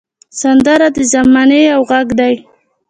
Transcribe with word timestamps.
سندره 0.39 0.87
د 0.95 0.97
زمانې 1.13 1.61
یو 1.71 1.81
غږ 1.89 2.07
دی 2.19 2.33